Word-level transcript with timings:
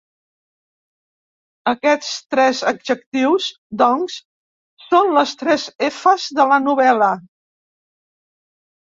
Aquests 1.71 2.07
tres 2.35 2.61
adjectius, 2.71 3.49
doncs, 3.81 4.15
són 4.87 5.13
les 5.19 5.35
tres 5.43 5.67
efes 5.89 6.27
de 6.41 6.47
la 6.53 6.59
novel·la. 6.65 7.11